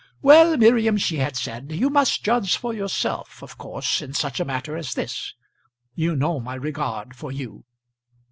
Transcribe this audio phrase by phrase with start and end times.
[0.23, 4.45] "Well, Miriam," she had said, "you must judge for yourself, of course, in such a
[4.45, 5.35] matter as this.
[5.93, 7.65] You know my regard for you."